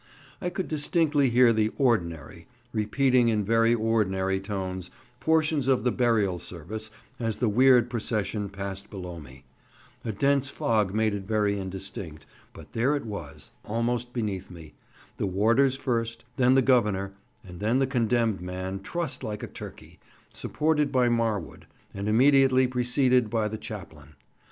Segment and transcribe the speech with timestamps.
[0.41, 4.89] I could distinctly hear the "Ordinary" repeating in very ordinary tones
[5.19, 6.89] portions of the Burial Service
[7.19, 9.43] as the weird procession passed below me;
[10.03, 15.75] a dense fog made it very indistinct, but there it was almost beneath me—the warders
[15.75, 17.13] first, then the Governor,
[17.43, 19.99] and then the condemned man trussed like a turkey,
[20.33, 24.15] supported by Marwood, and immediately preceded by the chaplain.